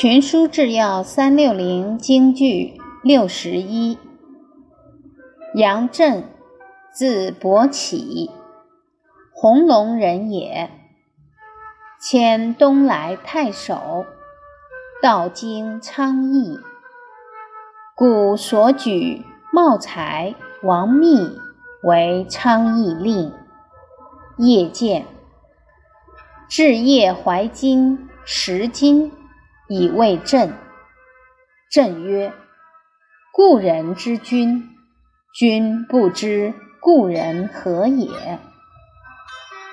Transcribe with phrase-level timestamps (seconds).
[0.00, 3.98] 群书治要三六零京剧六十一。
[5.56, 6.22] 杨震，
[6.92, 8.30] 字伯起，
[9.32, 10.70] 弘农人也。
[12.00, 14.06] 迁东莱太守，
[15.02, 16.60] 道经昌邑。
[17.96, 21.36] 故所举茂才王密
[21.82, 23.32] 为昌邑令。
[24.36, 25.06] 夜见，
[26.48, 29.10] 置业怀金十金。
[29.68, 30.54] 以为朕。
[31.70, 32.32] 朕曰
[33.32, 34.74] ：“故人之君，
[35.34, 38.38] 君不知故人何也？”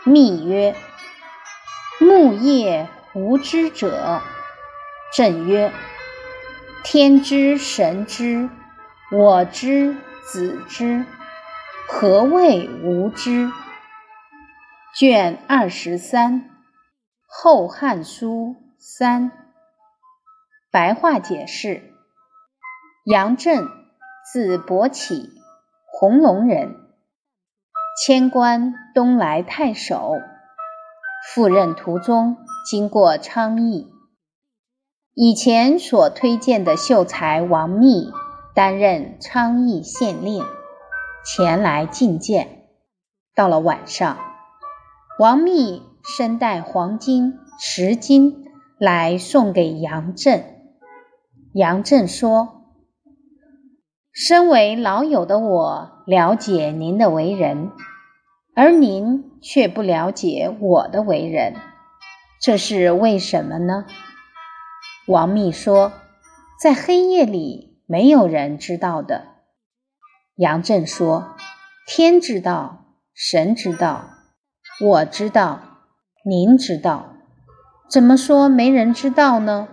[0.04, 0.76] 密曰
[2.00, 4.22] ：“木叶无知者。”
[5.16, 5.72] 朕曰
[6.84, 8.50] ：“天之神知，
[9.12, 11.06] 我知子知，
[11.88, 13.50] 何谓无知？”
[14.94, 16.42] 卷二十三，
[17.26, 19.45] 《后汉书》三。
[20.76, 21.94] 白话解释：
[23.06, 23.66] 杨震，
[24.30, 25.32] 字伯起，
[25.86, 26.76] 弘农人，
[28.06, 30.12] 迁官东莱太守。
[31.30, 32.36] 赴任途中
[32.70, 33.88] 经过昌邑，
[35.14, 38.12] 以前所推荐的秀才王密
[38.54, 40.44] 担任昌邑县令，
[41.24, 42.68] 前来觐见。
[43.34, 44.18] 到了晚上，
[45.20, 48.44] 王密身带黄金十斤
[48.78, 50.54] 来送给杨震。
[51.56, 52.66] 杨震说
[54.12, 57.72] ：“身为老友的我，了解您的为人，
[58.54, 61.54] 而您却不了解我的为人，
[62.42, 63.86] 这是为什么呢？”
[65.08, 65.94] 王密说
[66.62, 69.24] ：“在黑夜里，没有人知道的。”
[70.36, 71.38] 杨震说
[71.88, 74.10] ：“天知道，神知道，
[74.82, 75.62] 我知道，
[76.26, 77.14] 您知道，
[77.90, 79.70] 怎么说没人知道呢？”